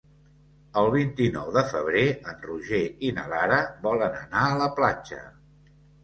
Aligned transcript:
El 0.81 0.87
vint-i-nou 0.93 1.49
de 1.57 1.61
febrer 1.73 2.05
en 2.31 2.39
Roger 2.45 2.79
i 3.09 3.11
na 3.17 3.25
Lara 3.33 3.59
volen 3.83 4.17
anar 4.23 4.47
a 4.47 4.57
la 4.63 4.71
platja. 4.81 5.21